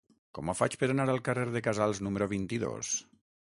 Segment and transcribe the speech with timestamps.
[0.37, 2.93] Com ho faig per anar al carrer de Casals número vint-i-dos?